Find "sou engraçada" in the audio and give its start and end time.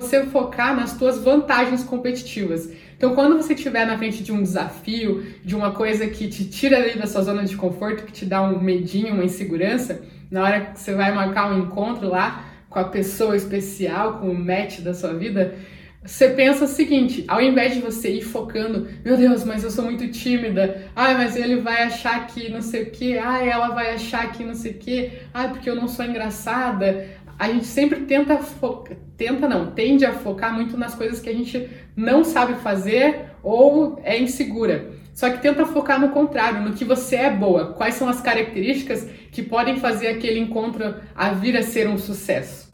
25.86-27.06